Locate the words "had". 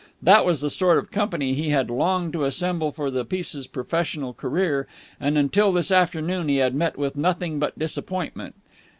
1.69-1.91, 6.55-6.73